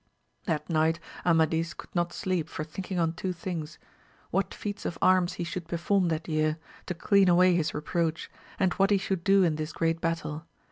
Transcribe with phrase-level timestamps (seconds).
[0.45, 3.77] That night Amadis could not sleep for thinking on two things:
[4.31, 8.27] what feats of arms he should perform that year, to clean away his reproach,
[8.57, 10.47] and what he should do in this great battle.